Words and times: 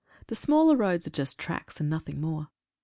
The 0.29 0.35
smaller 0.35 0.75
roads 0.75 1.05
are 1.05 1.11
just 1.11 1.37
tracks, 1.37 1.79
and 1.79 1.87
nothing 1.87 2.19
more. 2.19 2.47